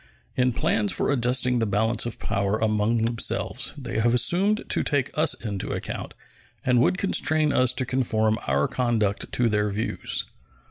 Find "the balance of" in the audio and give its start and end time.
1.59-2.17